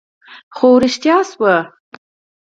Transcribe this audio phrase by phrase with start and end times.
[0.55, 1.53] خو رښتيا شو